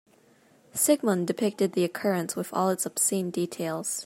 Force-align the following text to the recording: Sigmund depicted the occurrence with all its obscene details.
Sigmund 0.73 1.27
depicted 1.27 1.73
the 1.73 1.83
occurrence 1.83 2.35
with 2.35 2.51
all 2.53 2.69
its 2.71 2.87
obscene 2.87 3.29
details. 3.29 3.99